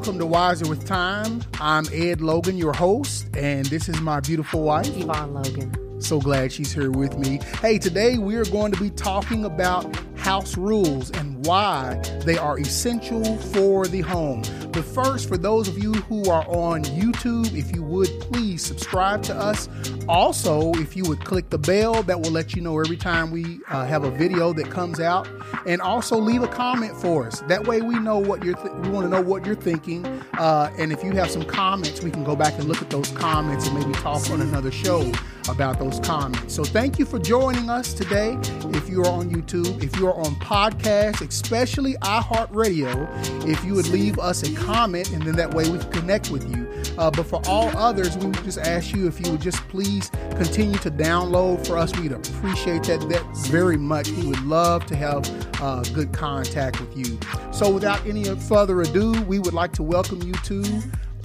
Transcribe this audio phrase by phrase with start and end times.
[0.00, 1.42] welcome to Wiser with Time.
[1.60, 6.00] I'm Ed Logan, your host, and this is my beautiful wife, Yvonne Logan.
[6.00, 7.38] So glad she's here with me.
[7.60, 12.58] Hey, today we are going to be talking about house rules and why they are
[12.58, 14.42] essential for the home.
[14.72, 19.22] But first, for those of you who are on YouTube, if you would please subscribe
[19.24, 19.68] to us.
[20.08, 23.60] Also, if you would click the bell, that will let you know every time we
[23.68, 25.28] uh, have a video that comes out.
[25.66, 27.40] And also leave a comment for us.
[27.42, 28.54] That way, we know what you're.
[28.54, 30.06] Th- we want to know what you're thinking.
[30.38, 33.10] Uh, and if you have some comments, we can go back and look at those
[33.10, 35.10] comments and maybe talk on another show
[35.48, 36.54] about those comments.
[36.54, 38.36] So thank you for joining us today.
[38.72, 43.88] If you are on YouTube, if you are on podcast, especially iHeartRadio, if you would
[43.88, 46.68] leave us a comment and then that way we can connect with you.
[46.98, 50.10] Uh, but for all others, we would just ask you if you would just please
[50.36, 51.96] continue to download for us.
[51.96, 54.10] We'd appreciate that, that very much.
[54.10, 55.28] We would love to have
[55.62, 57.18] uh, good contact with you.
[57.52, 60.62] So without any further ado, we would like to welcome you to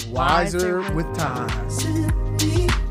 [0.09, 0.93] Wiser, Wiser.
[0.93, 2.84] with Time.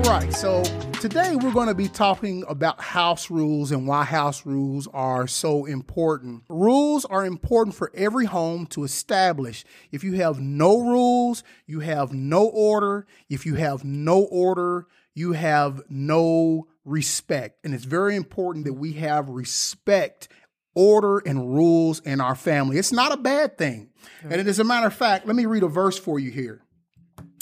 [0.00, 0.62] All right, so
[0.98, 5.66] today we're going to be talking about house rules and why house rules are so
[5.66, 6.42] important.
[6.48, 9.62] Rules are important for every home to establish.
[9.92, 13.06] If you have no rules, you have no order.
[13.28, 17.58] If you have no order, you have no respect.
[17.62, 20.28] And it's very important that we have respect
[20.74, 22.78] order and rules in our family.
[22.78, 23.90] It's not a bad thing.
[24.22, 26.62] And as a matter of fact, let me read a verse for you here.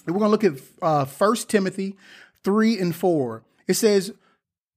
[0.06, 1.96] We're going to look at uh, 1 Timothy
[2.48, 3.42] 3 and 4.
[3.66, 4.14] It says,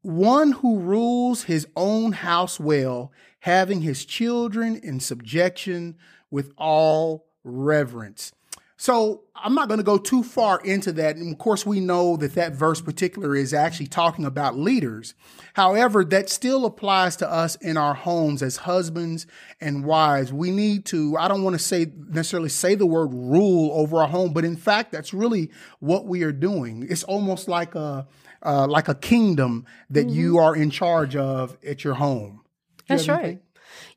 [0.01, 5.95] One who rules his own house well, having his children in subjection
[6.29, 8.33] with all reverence.
[8.81, 11.15] So I'm not going to go too far into that.
[11.15, 15.13] And of course, we know that that verse particular is actually talking about leaders.
[15.53, 19.27] However, that still applies to us in our homes as husbands
[19.59, 20.33] and wives.
[20.33, 24.07] We need to, I don't want to say necessarily say the word rule over our
[24.07, 26.87] home, but in fact, that's really what we are doing.
[26.89, 28.07] It's almost like a,
[28.41, 30.15] uh, like a kingdom that mm-hmm.
[30.17, 32.41] you are in charge of at your home.
[32.87, 33.43] That's right.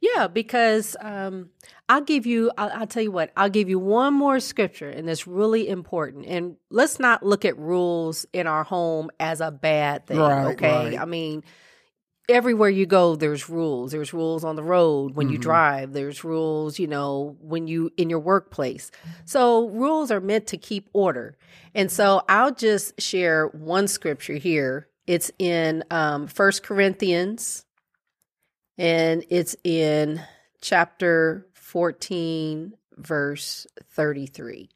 [0.00, 1.48] Yeah, because um,
[1.88, 5.08] I'll give you, I'll, I'll, tell you what, I'll give you one more scripture, and
[5.08, 6.24] it's really important.
[6.26, 10.90] And let's not look at rules in our home as a bad thing, right, okay?
[10.90, 10.98] Right.
[10.98, 11.44] I mean,
[12.28, 13.92] everywhere you go, there's rules.
[13.92, 15.34] There's rules on the road when mm-hmm.
[15.34, 18.90] you drive, there's rules, you know, when you in your workplace.
[19.26, 21.36] So, rules are meant to keep order.
[21.74, 24.88] And so, I'll just share one scripture here.
[25.06, 27.66] It's in um, 1 Corinthians,
[28.78, 30.22] and it's in
[30.62, 34.70] chapter 14, verse 33.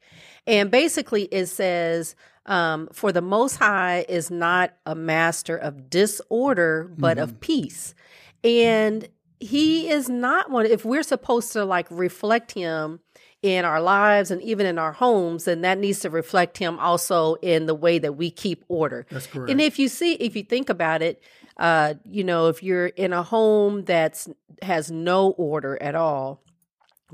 [0.45, 2.13] And basically, it says,
[2.45, 7.23] um, For the Most High is not a master of disorder, but mm-hmm.
[7.23, 7.95] of peace.
[8.43, 9.07] And
[9.39, 12.99] he is not one, if we're supposed to like reflect him
[13.41, 17.35] in our lives and even in our homes, then that needs to reflect him also
[17.35, 19.05] in the way that we keep order.
[19.09, 19.49] That's correct.
[19.49, 21.23] And if you see, if you think about it,
[21.55, 24.27] uh, you know, if you're in a home that's
[24.61, 26.43] has no order at all,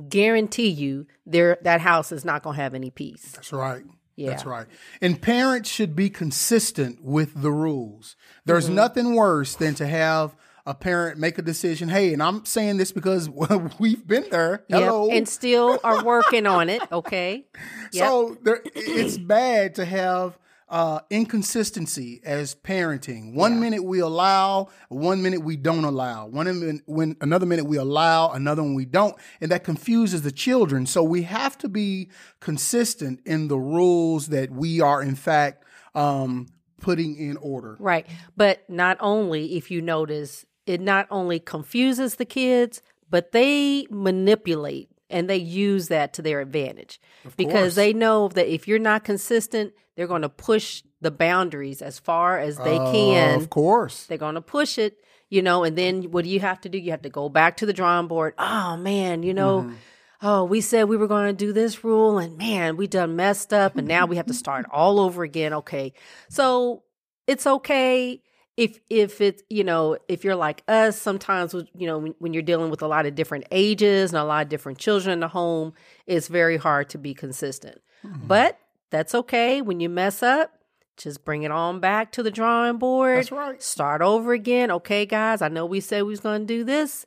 [0.10, 3.32] guarantee you there that house is not going to have any peace.
[3.34, 3.84] That's right.
[4.16, 4.30] Yeah.
[4.30, 4.68] That's right.
[5.02, 8.16] And parents should be consistent with the rules.
[8.46, 8.76] There's mm-hmm.
[8.76, 10.36] nothing worse than to have
[10.66, 11.90] a parent make a decision.
[11.90, 13.30] Hey, and I'm saying this because
[13.80, 14.64] we've been there.
[14.70, 15.08] Hello.
[15.08, 15.18] Yep.
[15.18, 16.82] And still are working on it.
[16.92, 17.46] Okay.
[17.92, 18.10] Yep.
[18.10, 23.34] So there, it's bad to have uh, inconsistency as parenting.
[23.34, 23.60] One yeah.
[23.60, 26.28] minute we allow, one minute we don't allow.
[26.28, 30.32] One minute, when another minute we allow, another one we don't, and that confuses the
[30.32, 30.86] children.
[30.86, 32.10] So we have to be
[32.40, 36.48] consistent in the rules that we are in fact um,
[36.82, 37.78] putting in order.
[37.80, 43.86] Right, but not only if you notice, it not only confuses the kids, but they
[43.92, 47.76] manipulate and they use that to their advantage of because course.
[47.76, 52.40] they know that if you're not consistent, they're going to push the boundaries as far
[52.40, 53.40] as they uh, can.
[53.40, 54.06] Of course.
[54.06, 54.98] They're going to push it,
[55.30, 56.78] you know, and then what do you have to do?
[56.78, 58.34] You have to go back to the drawing board.
[58.38, 59.74] Oh, man, you know, mm-hmm.
[60.22, 63.54] oh, we said we were going to do this rule and man, we done messed
[63.54, 65.54] up and now we have to start all over again.
[65.54, 65.94] Okay.
[66.30, 66.84] So
[67.28, 68.22] it's okay
[68.58, 72.44] if if it's you know if you're like us sometimes you know when, when, you're
[72.44, 75.28] dealing with a lot of different ages and a lot of different children in the
[75.28, 75.74] home
[76.08, 77.82] it's very hard to be consistent.
[78.06, 78.28] Mm-hmm.
[78.28, 78.60] but
[78.92, 79.62] that's okay.
[79.62, 80.52] When you mess up
[80.98, 83.18] just bring it on back to the drawing board.
[83.18, 83.62] That's right.
[83.62, 84.72] Start over again.
[84.72, 87.06] Okay guys i know we said we was going to do this.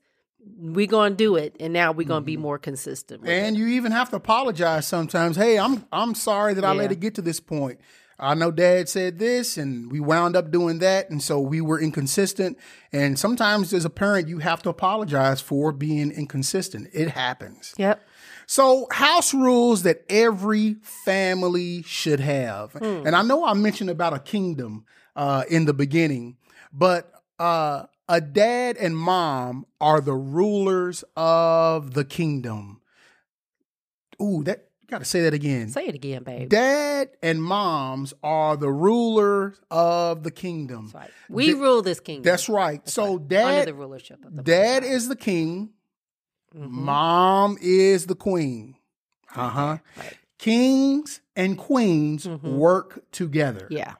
[0.56, 1.56] We're going to do it.
[1.60, 2.42] And now we're going to be mm-hmm.
[2.42, 3.58] more consistent and it.
[3.58, 5.36] you even have to apologize sometimes.
[5.36, 6.70] Hey i'm i'm sorry that yeah.
[6.70, 7.80] i let it get to this point
[8.20, 11.08] I know dad said this and we wound up doing that.
[11.08, 12.58] And so we were inconsistent.
[12.92, 16.88] And sometimes as a parent, you have to apologize for being inconsistent.
[16.92, 17.74] It happens.
[17.76, 18.02] Yep.
[18.46, 22.74] So, house rules that every family should have.
[23.06, 26.38] And I know I mentioned about a kingdom uh, in the beginning,
[26.72, 32.80] but uh, a dad and mom are the rulers of the kingdom.
[34.20, 35.68] Ooh, that got to say that again.
[35.68, 36.48] Say it again, babe.
[36.48, 40.84] Dad and moms are the rulers of the kingdom.
[40.86, 41.10] That's right.
[41.28, 42.22] We rule this kingdom.
[42.24, 42.86] That's right.
[42.88, 45.70] so, under dad, the rulership of the dad is the king,
[46.56, 46.70] Mhm.
[46.70, 48.76] mom is the queen.
[49.34, 49.78] Uh huh.
[49.96, 50.16] Right.
[50.38, 52.56] Kings and queens Mhm.
[52.56, 53.66] work together.
[53.70, 53.94] Yeah,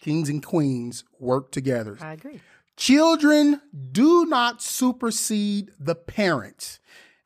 [0.00, 1.98] Kings and queens work together.
[2.00, 2.40] I agree.
[2.76, 3.60] Children
[3.92, 6.78] do not supersede the parents.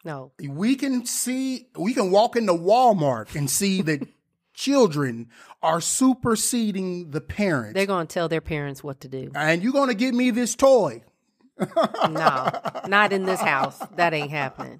[0.04, 4.06] No, We can see, we can walk into Walmart and see that
[4.54, 5.28] children
[5.62, 7.74] are superseding the parents.
[7.74, 9.30] they're going to tell their parents what to do.
[9.34, 11.02] and you're going to give me this toy.
[12.10, 12.50] No,
[12.88, 13.78] not in this house.
[13.96, 14.78] That ain't happening.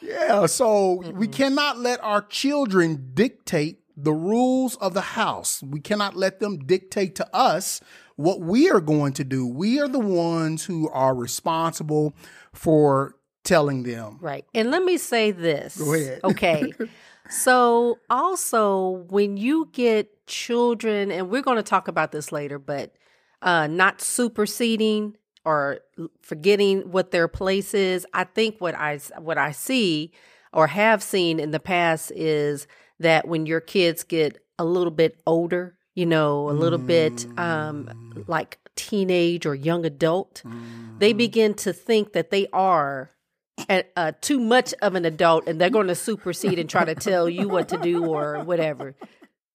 [0.00, 5.62] Yeah, so we cannot let our children dictate the rules of the house.
[5.62, 7.80] We cannot let them dictate to us
[8.16, 9.46] what we are going to do.
[9.46, 12.14] We are the ones who are responsible
[12.52, 14.18] for telling them.
[14.20, 14.44] Right.
[14.54, 15.76] And let me say this.
[15.76, 16.20] Go ahead.
[16.24, 16.72] Okay.
[17.28, 22.94] so, also, when you get children, and we're going to talk about this later, but
[23.42, 25.80] uh, not superseding or
[26.20, 30.12] forgetting what their place is, I think what I what I see
[30.52, 32.66] or have seen in the past is
[32.98, 38.24] that when your kids get a little bit older, you know, a little bit um,
[38.26, 40.42] like teenage or young adult,
[40.98, 43.10] they begin to think that they are
[43.68, 46.94] a, uh, too much of an adult and they're going to supersede and try to
[46.94, 48.94] tell you what to do or whatever.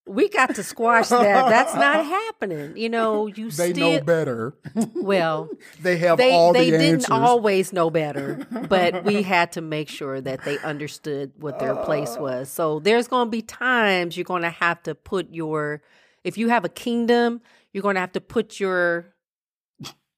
[0.08, 1.48] We got to squash that.
[1.48, 2.76] That's not happening.
[2.76, 4.54] You know, you They still know better.
[4.94, 5.48] well.
[5.82, 7.10] they have They all they the didn't answers.
[7.10, 12.16] always know better, but we had to make sure that they understood what their place
[12.16, 12.48] was.
[12.48, 15.82] So there's going to be times you're going to have to put your
[16.22, 17.40] if you have a kingdom,
[17.72, 19.12] you're going to have to put your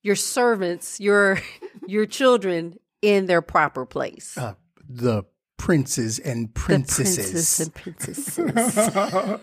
[0.03, 1.41] your servants, your
[1.87, 4.37] your children in their proper place.
[4.37, 4.55] Uh,
[4.89, 5.25] the
[5.57, 7.71] princes and the princesses.
[7.75, 9.41] princes and princesses.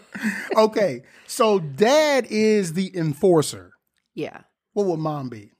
[0.57, 3.73] okay, so dad is the enforcer.
[4.13, 4.41] yeah.
[4.73, 5.51] What would mom be?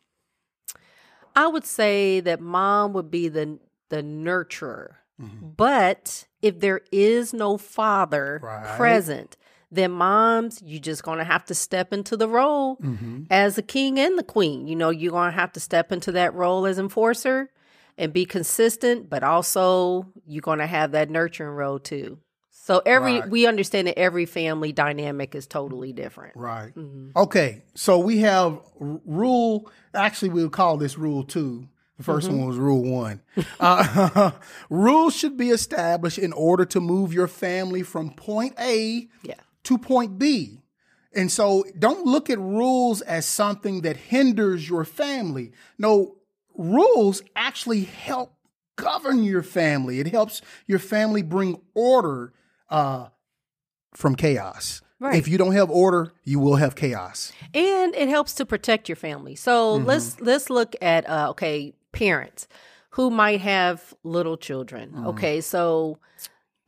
[1.38, 3.60] I would say that mom would be the
[3.90, 4.96] the nurturer.
[5.22, 5.50] Mm-hmm.
[5.56, 8.76] But if there is no father Right.
[8.76, 9.38] present,
[9.72, 13.24] then moms, you're just gonna have to step into the role Mm-hmm.
[13.30, 14.68] as the king and the queen.
[14.68, 17.50] You know, you're gonna have to step into that role as enforcer
[17.98, 22.20] and be consistent, but also you're gonna have that nurturing role too.
[22.52, 23.30] So every Right.
[23.30, 26.36] we understand that every family dynamic is totally different.
[26.36, 26.74] Right.
[26.76, 27.12] Mm-hmm.
[27.16, 27.62] Okay.
[27.76, 29.70] So we have r- rule.
[29.94, 31.68] Actually, we'll call this rule two.
[31.98, 32.38] The 1st Mm-hmm.
[32.40, 33.22] one was rule one.
[33.60, 34.32] Uh,
[34.70, 39.36] rules should be established in order to move your family from point A Yeah.
[39.64, 40.62] to point B.
[41.14, 45.54] And so don't look at rules as something that hinders your family.
[45.78, 46.18] No,
[46.58, 48.34] rules actually help
[48.78, 50.00] govern your family.
[50.00, 52.34] It helps your family bring order
[52.70, 53.08] uh,
[53.94, 54.82] from chaos.
[55.00, 55.16] Right.
[55.16, 57.32] If you don't have order, you will have chaos.
[57.54, 59.36] and it helps to protect your family.
[59.36, 59.86] So Mm-hmm.
[59.88, 62.48] let's let's look at uh, okay parents
[62.92, 64.90] who might have little children.
[64.92, 65.08] Mm-hmm.
[65.08, 66.00] Okay, so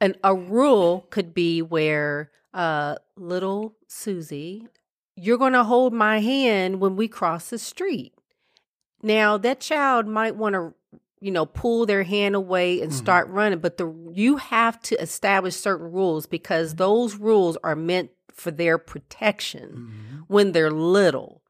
[0.01, 4.67] an a rule could be where uh, little Susie,
[5.15, 8.13] you're going to hold my hand when we cross the street.
[9.07, 10.73] Now that child might want to
[11.19, 12.97] you know pull their hand away and Mm-hmm.
[13.05, 18.11] start running but the you have to establish certain rules because those rules are meant
[18.31, 20.17] for their protection Mm-hmm.
[20.27, 21.41] when they're little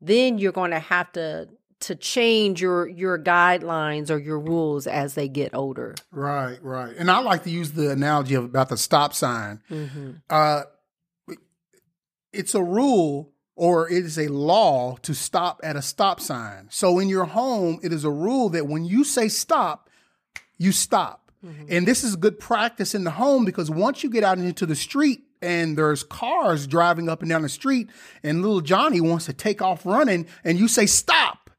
[0.00, 1.48] then you're going to have to
[1.80, 6.94] to change your your guidelines or your rules as they get older Right, right.
[6.96, 9.62] And I like to use the analogy of about the stop sign.
[9.70, 10.10] mm-hmm.
[10.30, 10.62] Uh,
[12.32, 16.66] it's a rule or it is a law to stop at a stop sign.
[16.70, 19.88] So in your home, it is a rule that when you say stop,
[20.58, 21.30] you stop.
[21.44, 21.66] Mm-hmm.
[21.68, 24.74] And this is good practice in the home because once you get out into the
[24.74, 27.90] street and there's cars driving up and down the street
[28.22, 31.50] and little Johnny wants to take off running and you say stop,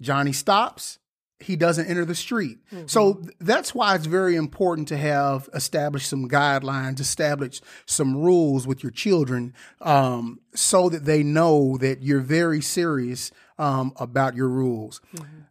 [0.00, 0.98] Johnny stops.
[1.42, 2.58] He doesn't enter the street.
[2.86, 8.66] So th- that's why it's very important to have established some guidelines, establish some rules
[8.66, 14.48] with your children, um, so that they know that you're very serious um, about your
[14.48, 15.00] rules.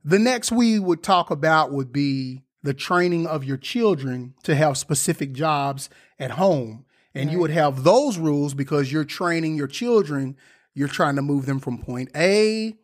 [0.04, 4.78] The next we would talk about would be the training of your children to have
[4.78, 6.86] specific jobs at home.
[7.14, 10.38] And you would have those rules because you're training your children,
[10.74, 12.76] you're trying to move them from point A,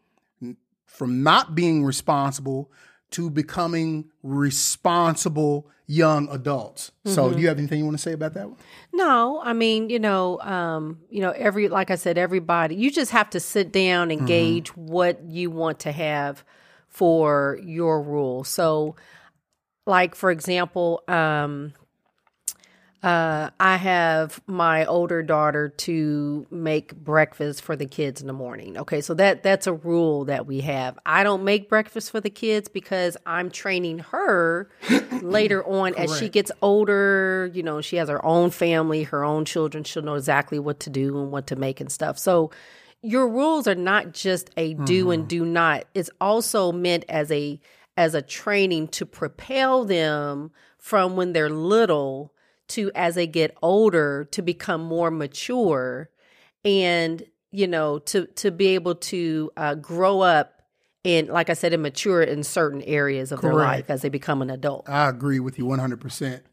[0.86, 2.72] from not being responsible
[3.12, 6.92] to becoming responsible young adults.
[7.06, 8.58] So, do you have anything you want to say about that one?
[8.94, 12.76] No, I mean, you know, um, you know, every like I said, everybody.
[12.76, 16.44] You just have to sit down and gauge what you want to have
[16.90, 18.44] for your rule.
[18.44, 18.96] So,
[19.86, 21.74] like for example, um,
[23.04, 28.75] uh, I have my older daughter to make breakfast for the kids in the morning.
[28.75, 30.98] Okay, so that that's a rule that we have.
[31.06, 34.70] I don't make breakfast for the kids because I'm training her
[35.22, 37.51] later on as she gets older.
[37.54, 39.84] You know, she has her own family, her own children.
[39.84, 42.18] She'll know exactly what to do and what to make and stuff.
[42.18, 42.50] So
[43.04, 45.86] your rules are not just a do and do not.
[45.94, 47.60] It's also meant as a
[47.96, 52.34] as a training to propel them from when they're little
[52.70, 56.10] to as they get older to become more mature
[56.66, 60.62] and you know to to be able to uh, grow up
[61.06, 64.42] and like i said and mature in certain areas of their life as they become
[64.42, 66.00] an adult I agree with you 100%.
[66.00, 66.44] percent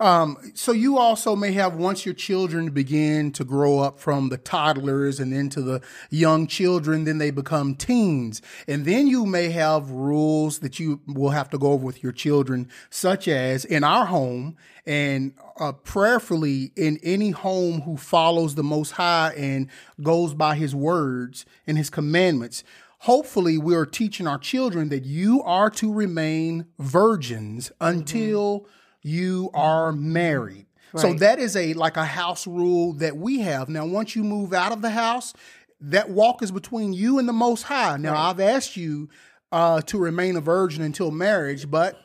[0.00, 4.36] Um, so you also may have, once your children begin to grow up from the
[4.36, 8.42] toddlers and into the young children, then they become teens.
[8.68, 12.12] And then you may have rules that you will have to go over with your
[12.12, 18.64] children, such as in our home and uh, prayerfully in any home who follows the
[18.64, 19.68] Most High and
[20.02, 22.64] goes by His words and His commandments
[23.00, 28.66] hopefully we are teaching our children that you are to remain virgins until
[29.02, 30.66] you are married.
[30.96, 33.68] So that is a like a house rule that we have.
[33.68, 35.34] Now once you move out of the house,
[35.80, 37.98] that walk is between you and the most high.
[37.98, 39.10] Now I've asked you
[39.52, 42.00] uh, to remain a virgin until marriage, but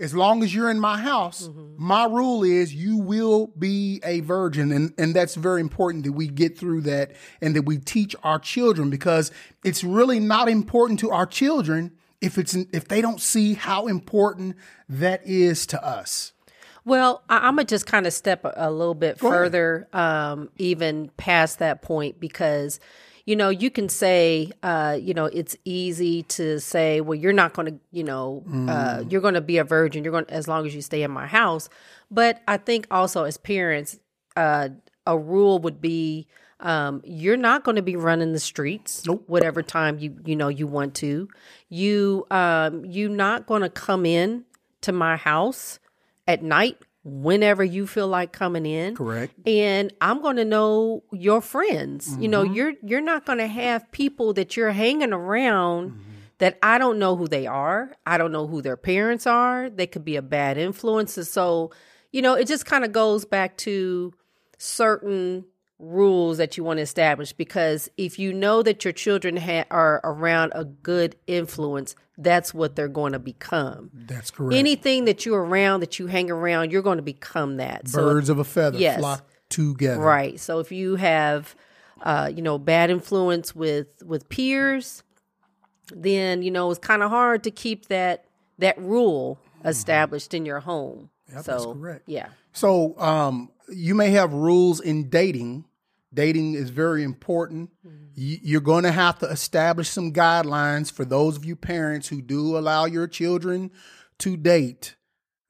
[0.00, 4.72] as long as you're in my house, my rule is you will be a virgin.
[4.72, 8.38] And, and that's very important that we get through that and that we teach our
[8.38, 9.30] children because
[9.62, 11.92] it's really not important to our children
[12.22, 14.56] if it's if they don't see how important
[14.88, 16.32] that is to us.
[16.84, 19.20] Well, I, I'm gonna just kind of step a, a little bit ahead.
[19.20, 22.80] further, um, even past that point, because
[23.24, 27.52] you know you can say, uh, you know, it's easy to say, well, you're not
[27.54, 30.04] going to, you know, uh, you're going to be a virgin.
[30.04, 31.68] You're going as long as you stay in my house.
[32.10, 33.98] But I think also as parents,
[34.36, 34.70] uh,
[35.06, 36.26] a rule would be.
[36.62, 39.24] Um, you're not going to be running the streets Nope.
[39.28, 41.26] whatever time you you know you want to.
[41.70, 44.44] You um, you're not going to come in
[44.82, 45.78] to my house
[46.28, 48.94] at night whenever you feel like coming in.
[48.94, 49.34] Correct.
[49.46, 52.16] and i'm going to know your friends.
[52.18, 52.54] You know mm-hmm.
[52.54, 56.00] you're you're not going to have people that you're hanging around mm-hmm.
[56.38, 57.96] that i don't know who they are.
[58.06, 59.70] I don't know who their parents are.
[59.70, 61.70] They could be a bad influence so
[62.12, 64.12] you know it just kind of goes back to
[64.58, 65.44] certain
[65.80, 70.00] rules that you want to establish because if you know that your children ha- are
[70.04, 74.54] around a good influence that's what they're going to become That's correct.
[74.58, 78.28] anything that you're around that you hang around you're going to become that so Birds
[78.28, 78.98] of a feather yes.
[79.00, 80.00] flock together.
[80.00, 81.54] right so if you have
[82.02, 85.02] uh, you know bad influence with with peers
[85.94, 88.24] then you know it's kind of hard to keep that
[88.58, 92.02] that rule established in your home Yep, so that's correct.
[92.06, 95.64] yeah So um, you may have rules in dating.
[96.12, 97.70] Dating is very important.
[97.86, 98.04] Mm-hmm.
[98.16, 102.20] Y- You're going to have to establish some guidelines for those of you parents who
[102.20, 103.70] do allow your children
[104.18, 104.96] to date.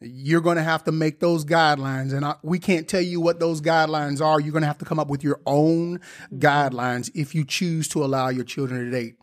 [0.02, 3.38] You're going to have to make those guidelines, and I, we can't tell you what
[3.38, 4.40] those guidelines are.
[4.40, 6.38] You're going to have to come up with your own mm-hmm.
[6.38, 9.16] guidelines if you choose to allow your children to date.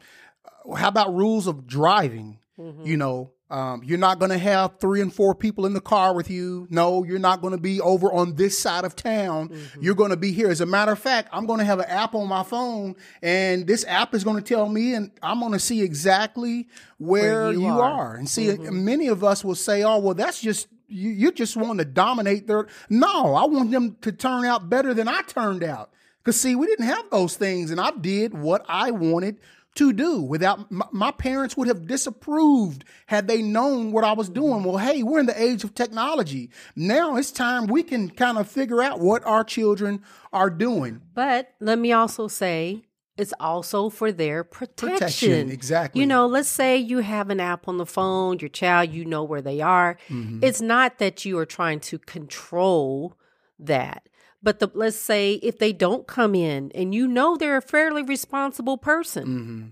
[0.75, 2.39] How about rules of driving?
[2.60, 2.86] Mm-hmm.
[2.86, 6.13] You know, um, you're not going to have three and four people in the car
[6.13, 6.68] with you.
[6.70, 9.58] No, you're not going to be over on this side of town.
[9.80, 10.50] You're going to be here.
[10.50, 13.66] As a matter of fact, I'm going to have an app on my phone, and
[13.66, 17.54] this app is going to tell me, and I'm going to see exactly where, Where
[17.54, 17.82] you you, are.
[17.82, 18.16] are.
[18.16, 21.80] And see, many of us will say, "Oh, well, that's just." You, you just want
[21.80, 22.68] to dominate their.
[22.89, 25.89] No, I want them to turn out better than I turned out.
[26.24, 29.42] Because, see, we didn't have those things, and I did what I wanted
[29.77, 34.29] to do without my, my parents would have disapproved had they known what I was
[34.29, 34.63] doing.
[34.63, 36.50] Well, hey, we're in the age of technology.
[36.75, 40.03] Now it's time we can kind of figure out what our children
[40.34, 41.01] are doing.
[41.13, 42.84] But let me also say
[43.17, 44.89] it's also for their protection.
[44.89, 46.01] Protection, exactly.
[46.01, 49.24] You know, let's say you have an app on the phone, your child, you know
[49.24, 49.98] where they are.
[50.10, 50.43] Mm-hmm.
[50.43, 53.17] It's not that you are trying to control
[53.60, 54.07] that.
[54.48, 58.01] But the, let's say if they don't come in and you know they're a fairly
[58.01, 59.68] responsible person Mm-hmm.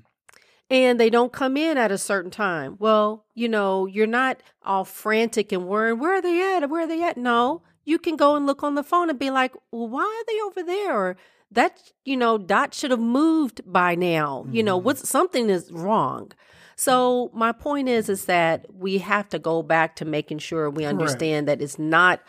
[0.69, 4.83] and they don't come in at a certain time, well, you know, you're not all
[4.83, 6.69] frantic and worrying, where are they at?
[6.69, 7.15] Where are they at?
[7.15, 10.25] No, you can go and look on the phone and be like, well, why are
[10.27, 10.93] they over there?
[10.93, 11.17] Or
[11.51, 14.43] that, you know, Dot should have moved by now.
[14.43, 14.55] Mm-hmm.
[14.55, 14.87] You know, mm-hmm.
[14.87, 16.33] what's something is wrong.
[16.75, 20.83] So my point is, is that we have to go back to making sure we
[20.83, 21.59] understand Correct.
[21.59, 22.19] that it's not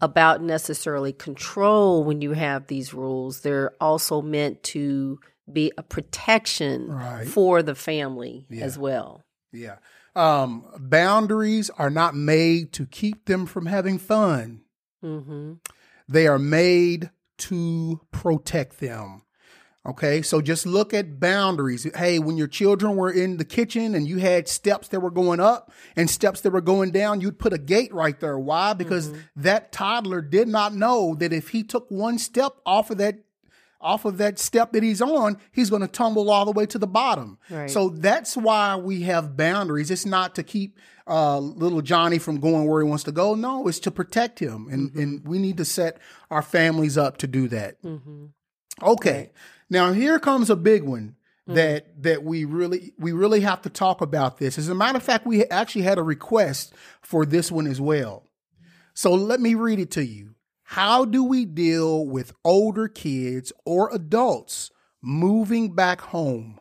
[0.00, 3.40] about necessarily control when you have these rules.
[3.40, 5.18] They're also meant to
[5.50, 7.26] be a protection right.
[7.26, 8.64] for the family yeah.
[8.64, 9.24] as well.
[9.52, 9.76] Yeah.
[10.14, 14.62] Um, boundaries are not made to keep them from having fun.
[15.04, 15.54] Mm-hmm.
[16.08, 19.22] They are made to protect them.
[19.88, 21.86] Okay, so just look at boundaries.
[21.96, 25.40] Hey, when your children were in the kitchen and you had steps that were going
[25.40, 28.38] up and steps that were going down, you'd put a gate right there.
[28.38, 28.74] Why?
[28.74, 29.20] Because mm-hmm.
[29.36, 33.20] that toddler did not know that if he took one step off of that
[33.80, 36.78] off of that step that he's on, he's going to tumble all the way to
[36.78, 37.38] the bottom.
[37.48, 37.70] Right.
[37.70, 39.90] So that's why we have boundaries.
[39.90, 40.76] It's not to keep
[41.06, 43.34] uh, little Johnny from going where he wants to go.
[43.34, 45.00] No, it's to protect him, and mm-hmm.
[45.00, 45.98] and we need to set
[46.30, 47.82] our families up to do that.
[47.82, 48.26] Mm-hmm.
[48.82, 49.32] Okay, right.
[49.70, 51.16] Now here comes a big one
[51.48, 51.54] mm-hmm.
[51.54, 54.58] that that we really we really have to talk about this.
[54.58, 58.24] As a matter of fact, we actually had a request for this one as well.
[58.94, 60.34] So let me read it to you.
[60.62, 64.70] How do we deal with older kids or adults
[65.00, 66.58] moving back home?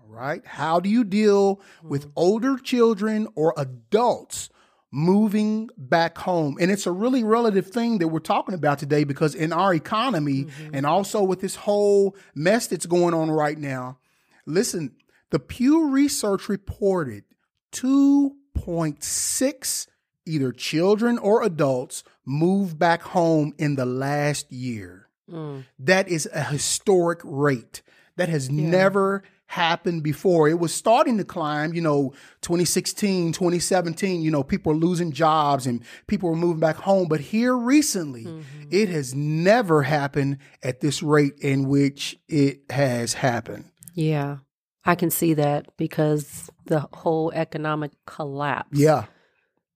[0.00, 0.44] All right.
[0.44, 2.12] How do you deal with mm-hmm.
[2.16, 4.48] older children or adults
[4.90, 6.56] moving back home?
[6.60, 10.44] And it's a really relative thing that we're talking about today because in our economy
[10.44, 10.74] mm-hmm.
[10.74, 13.98] and also with this whole mess that's going on right now,
[14.46, 14.94] listen,
[15.30, 17.24] the Pew Research reported
[17.72, 19.86] 2.6
[20.26, 25.08] either children or adults moved back home in the last year.
[25.30, 25.64] Mm.
[25.78, 27.82] That is a historic rate.
[28.16, 28.68] That has yeah.
[28.68, 30.48] never happened before.
[30.48, 32.12] It was starting to climb, you know,
[32.42, 37.08] 2016, 2017, you know, people were losing jobs and people were moving back home.
[37.08, 38.68] But here recently, mm-hmm.
[38.70, 43.70] it has never happened at this rate in which it has happened.
[43.94, 44.38] Yeah.
[44.84, 48.78] I can see that because the whole economic collapse.
[48.78, 49.06] Yeah.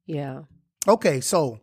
[0.07, 0.43] Yeah.
[0.89, 1.61] Okay, so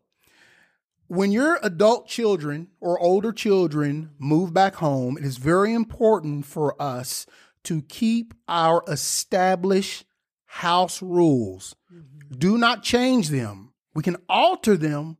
[1.07, 6.79] when your adult children or older children move back home, it is very important for
[6.81, 7.25] us
[7.67, 10.05] to keep our established
[10.45, 11.75] house rules.
[11.93, 12.37] Mm-hmm.
[12.37, 13.73] Do not change them.
[13.93, 15.17] We can alter them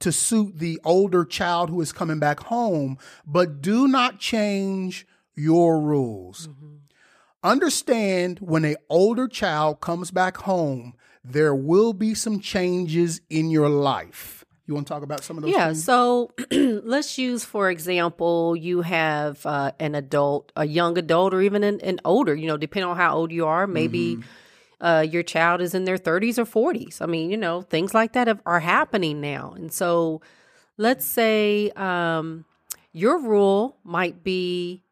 [0.00, 5.82] to suit the older child who is coming back home, but do not change your
[5.82, 6.48] rules.
[6.48, 6.76] Mm-hmm.
[7.44, 13.68] Understand when an older child comes back home, there will be some changes in your
[13.68, 14.41] life.
[14.66, 15.52] You want to talk about some of those?
[15.52, 15.66] Yeah.
[15.66, 15.84] Things?
[15.84, 21.64] So let's use, for example, you have uh, an adult, a young adult, or even
[21.64, 22.34] an, an, older.
[22.34, 24.16] You know, depending on how old you are, maybe.
[24.16, 24.28] Mm-hmm.
[24.80, 27.00] Uh, your child is in their 30s or 40s.
[27.00, 29.52] I mean, you know, things like that have, are happening now.
[29.54, 30.20] And so
[30.76, 32.44] let's say um,
[32.92, 34.82] your rule might be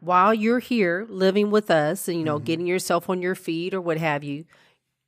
[0.00, 2.44] while you're here living with us and, you know, mm-hmm.
[2.44, 4.46] getting yourself on your feet or what have you,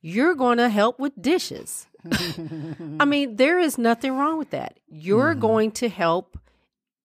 [0.01, 1.87] you're going to help with dishes.
[2.99, 4.79] I mean, there is nothing wrong with that.
[4.87, 5.41] You're mm-hmm.
[5.41, 6.37] going to help,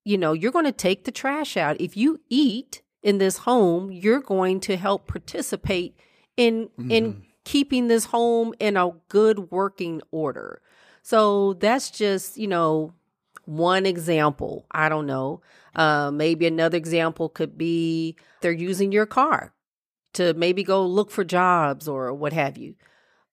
[0.05, 1.81] you know, you're going to take the trash out.
[1.81, 5.97] If you eat in this home, you're going to help participate
[6.37, 6.91] in mm-hmm.
[6.91, 10.63] in keeping this home in a good working order.
[11.03, 12.95] So that's just, you know,
[13.45, 14.67] one example.
[14.71, 15.41] I don't know.
[15.75, 19.53] Uh, maybe another example could be they're using your car
[20.13, 22.75] to maybe go look for jobs or what have you.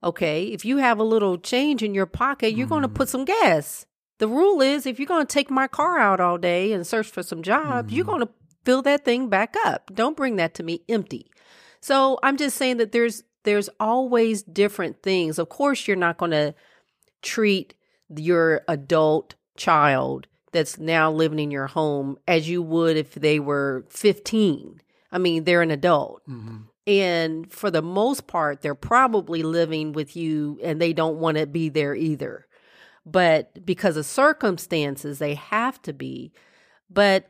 [0.04, 2.72] Okay, if you have a little change in your pocket, you're mm.
[2.72, 3.86] going to put some gas.
[4.20, 7.08] The rule is if you're going to take my car out all day and search
[7.08, 7.96] for some jobs, mm.
[7.96, 8.30] you're going to
[8.64, 9.92] fill that thing back up.
[9.94, 11.30] Don't bring that to me empty.
[11.82, 15.40] So I'm just saying that there's there's always different things.
[15.40, 16.54] Of course, you're not going to
[17.22, 17.74] treat
[18.16, 23.86] your adult child that's now living in your home as you would if they were
[23.90, 24.82] 15.
[25.12, 26.22] I mean, they're an adult.
[26.28, 26.58] Mm-hmm.
[26.90, 31.46] And for the most part, they're probably living with you and they don't want to
[31.46, 32.48] be there either.
[33.06, 36.32] But because of circumstances, they have to be.
[36.90, 37.30] But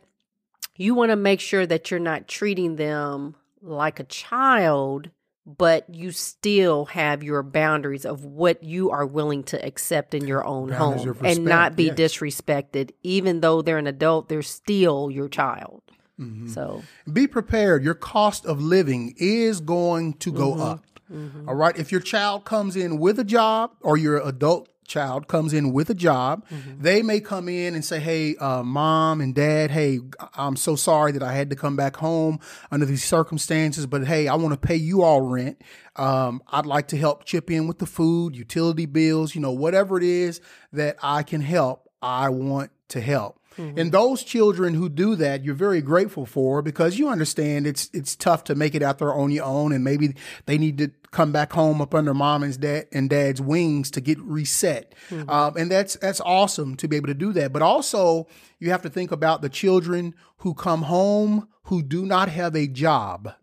[0.77, 5.09] you want to make sure that you're not treating them like a child,
[5.45, 10.45] but you still have your boundaries of what you are willing to accept in your
[10.47, 11.97] own boundaries home and not be yes.
[11.97, 12.91] disrespected.
[13.03, 15.81] Even though they're an adult, they're still your child.
[16.19, 16.49] Mm-hmm.
[16.49, 17.83] So be prepared.
[17.83, 20.61] Your cost of living is going to go mm-hmm.
[20.61, 20.85] up.
[21.11, 21.49] Mm-hmm.
[21.49, 21.77] All right.
[21.77, 25.89] If your child comes in with a job or your adult child comes in with
[25.89, 26.43] a job.
[26.49, 26.81] Mm-hmm.
[26.81, 29.99] They may come in and say, Hey, uh, mom and dad, hey,
[30.35, 32.39] I'm so sorry that I had to come back home
[32.71, 35.61] under these circumstances, but hey, I want to pay you all rent.
[35.95, 39.97] Um, I'd like to help chip in with the food, utility bills, you know, whatever
[39.97, 40.41] it is
[40.73, 43.38] that I can help, I want to help.
[43.59, 48.15] And those children who do that, you're very grateful for because you understand it's it's
[48.15, 51.31] tough to make it out there on your own, and maybe they need to come
[51.31, 54.95] back home up under mom and dad and dad's wings to get reset.
[55.27, 57.51] Um, and that's that's awesome to be able to do that.
[57.51, 58.27] But also,
[58.59, 62.65] you have to think about the children who come home who do not have a
[62.67, 63.33] job.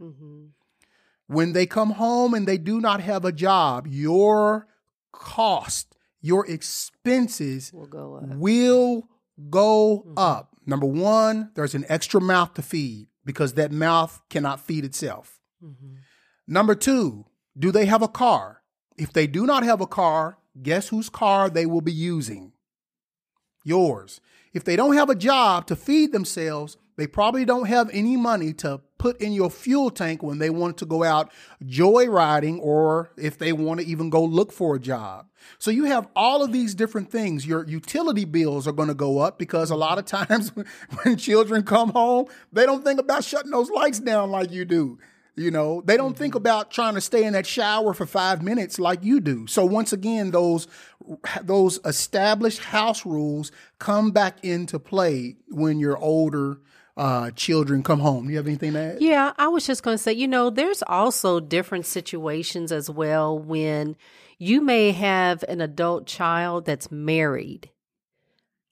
[1.28, 4.68] When they come home and they do not have a job, your
[5.12, 8.36] cost, your expenses Will go up.
[8.36, 9.08] will
[9.50, 10.18] go mm-hmm.
[10.18, 10.56] up.
[10.66, 15.40] Number one, there's an extra mouth to feed because that mouth cannot feed itself.
[15.62, 15.94] Mm-hmm.
[16.48, 17.26] Number two,
[17.58, 18.62] do they have a car?
[18.96, 22.52] If they do not have a car, guess whose car they will be using?
[23.64, 24.20] Yours.
[24.52, 28.52] If they don't have a job to feed themselves, they probably don't have any money
[28.54, 31.32] to put in your fuel tank when they want to go out
[31.64, 35.26] joyriding or if they want to even go look for a job.
[35.58, 37.46] So you have all of these different things.
[37.46, 40.52] Your utility bills are going to go up because a lot of times
[41.02, 44.98] when children come home, they don't think about shutting those lights down like you do.
[45.38, 46.38] You know, they don't think mm-hmm.
[46.38, 49.46] about trying to stay in that shower for five minutes like you do.
[49.46, 50.66] So once again, those
[51.42, 56.58] those established house rules come back into play when you're older
[56.96, 58.26] uh, children come home.
[58.26, 59.02] Do you have anything to add?
[59.02, 63.38] Yeah, I was just going to say, you know, there's also different situations as well
[63.38, 63.96] when
[64.38, 67.70] you may have an adult child that's married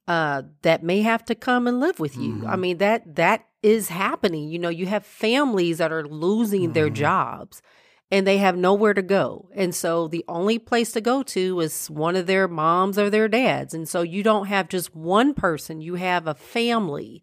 [0.07, 2.45] uh that may have to come and live with you.
[2.47, 4.51] I mean that that is happening.
[4.51, 7.63] You know, you have families that are losing their jobs
[8.11, 9.49] and they have nowhere to go.
[9.55, 13.29] And so the only place to go to is one of their moms or their
[13.29, 13.73] dads.
[13.73, 17.23] And so you don't have just one person, you have a family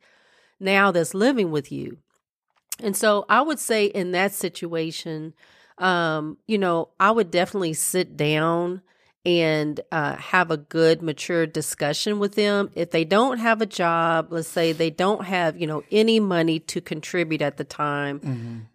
[0.61, 1.97] now that's living with you.
[2.79, 5.33] And so I would say in that situation,
[5.77, 8.81] um, you know, I would definitely sit down
[9.23, 12.71] and uh, have a good, mature discussion with them.
[12.73, 16.59] If they don't have a job, let's say they don't have, you know, any money
[16.59, 18.19] to contribute at the time,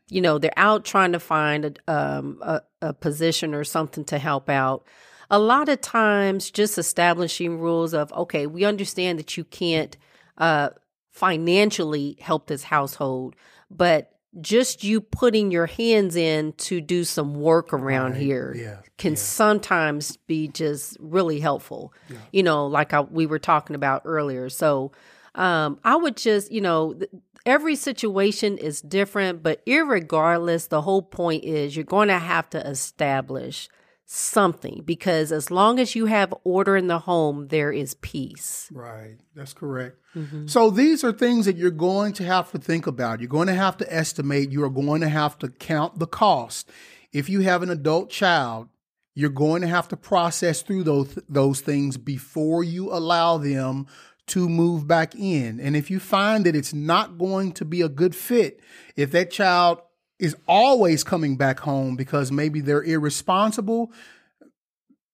[0.09, 4.18] you know, they're out trying to find a, um, a, a position or something to
[4.18, 4.85] help out.
[5.31, 9.96] A lot of times, just establishing rules of, okay, we understand that you can't
[10.38, 10.70] uh,
[11.16, 13.35] financially help this household,
[13.70, 19.16] but just you putting your hands in to do some work around here yeah, can
[19.16, 21.94] sometimes be just really helpful.
[22.33, 24.50] You know, like I, we were talking about earlier.
[24.50, 24.92] So
[25.35, 27.11] um, I would just, you know, th-
[27.46, 32.59] every situation is different, but irregardless, the whole point is you're going to have to
[32.59, 33.70] establish
[34.06, 38.70] something because as long as you have order in the home, there is peace.
[38.72, 39.16] Right.
[39.34, 39.98] That's correct.
[40.14, 40.46] Mm-hmm.
[40.46, 43.20] So these are things that you're going to have to think about.
[43.20, 44.52] You're going to have to estimate.
[44.52, 46.70] You are going to have to count the cost.
[47.12, 48.68] If you have an adult child,
[49.14, 53.86] you're going to have to process through those those things before you allow them
[54.26, 55.58] to move back in.
[55.58, 58.60] And if you find that it's not going to be a good fit,
[58.94, 59.80] if that child
[60.18, 63.92] is always coming back home because maybe they're irresponsible,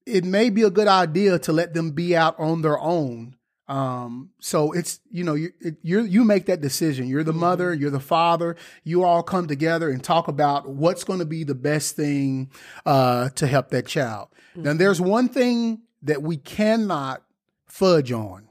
[0.07, 3.37] it may be a good idea to let them be out on their own.
[3.69, 7.09] Um, so it's you know you it, you you make that decision.
[7.09, 8.57] You're the mother, you're the father.
[8.85, 12.51] You all come together and talk about what's going to be the best thing
[12.85, 14.29] uh, to help that child.
[14.55, 17.23] Now, there's one thing that we cannot
[17.67, 18.49] fudge on.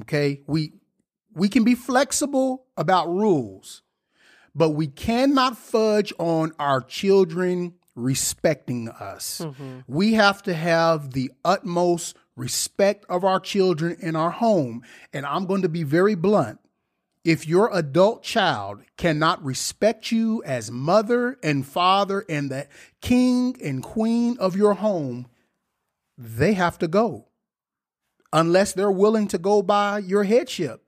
[0.00, 0.72] Okay, we
[1.34, 3.82] we can be flexible about rules,
[4.54, 9.40] but we cannot fudge on our children respecting us.
[9.42, 9.80] Mm-hmm.
[9.86, 14.82] We have to have the utmost respect of our children in our home.
[15.12, 16.58] And I'm going to be very blunt.
[17.24, 22.66] If your adult child cannot respect you as mother and father and the
[23.00, 25.26] king and queen of your home,
[26.18, 27.28] they have to go.
[28.32, 30.83] Unless they're willing to go by your headship,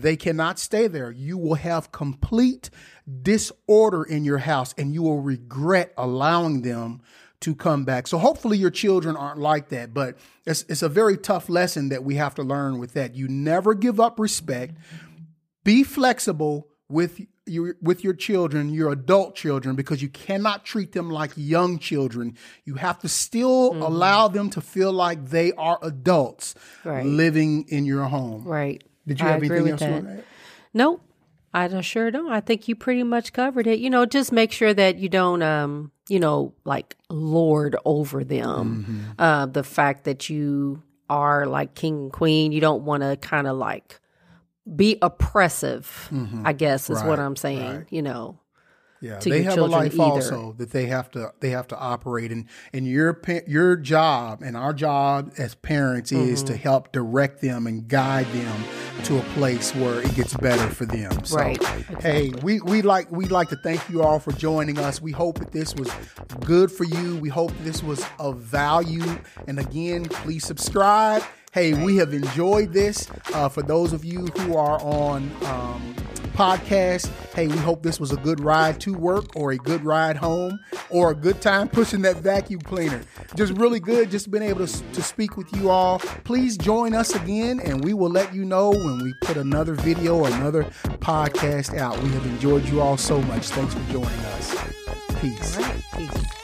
[0.00, 1.10] they cannot stay there.
[1.10, 2.70] You will have complete
[3.22, 7.02] disorder in your house and you will regret allowing them
[7.40, 8.06] to come back.
[8.06, 12.02] So hopefully your children aren't like that, but it's, it's a very tough lesson that
[12.02, 13.14] we have to learn with that.
[13.14, 14.76] You never give up respect.
[15.64, 21.10] Be flexible with your with your children, your adult children, because you cannot treat them
[21.10, 22.36] like young children.
[22.64, 23.82] You have to still mm-hmm.
[23.82, 27.04] allow them to feel like they are adults Right.
[27.04, 28.44] living in your home.
[28.44, 28.82] Right.
[29.08, 30.04] Did you I have agree anything with else you that.
[30.04, 30.24] want?
[30.74, 31.02] Nope.
[31.54, 32.30] I sure don't.
[32.30, 33.78] I think you pretty much covered it.
[33.78, 38.84] You know, just make sure that you don't, um, you know, like lord over them.
[38.86, 39.20] Mm-hmm.
[39.20, 42.52] Uh, the fact that you are like king and queen.
[42.52, 44.00] You don't want to kind of like
[44.76, 46.08] be oppressive,
[46.44, 47.86] I guess is what I'm saying, right.
[47.90, 48.38] you know.
[49.00, 50.02] Yeah, they have a life either.
[50.02, 54.56] also that they have to they have to operate and and your your job and
[54.56, 56.46] our job as parents is Mm-hmm.
[56.48, 58.64] to help direct them and guide them
[59.04, 61.24] to a place where it gets better for them.
[61.24, 61.62] So, Right,
[62.02, 65.00] Hey, we we like we'd like to thank you all for joining us.
[65.00, 65.90] We hope that this was
[66.44, 67.16] good for you.
[67.16, 69.04] We hope this was of value.
[69.46, 71.22] And again, please subscribe.
[71.52, 73.08] Hey, we have enjoyed this.
[73.32, 75.94] Uh, for those of you who are on um,
[76.38, 77.08] podcast.
[77.34, 80.60] Hey, we hope this was a good ride to work or a good ride home
[80.88, 83.02] or a good time pushing that vacuum cleaner.
[83.34, 85.98] Just really good, just been able to, to speak with you all.
[85.98, 90.16] Please join us again and we will let you know when we put another video
[90.16, 90.62] or another
[91.00, 92.00] podcast out.
[92.04, 93.48] We have enjoyed you all so much.
[93.48, 94.54] Thanks for joining us.
[95.20, 95.58] Peace.
[95.96, 96.37] Peace.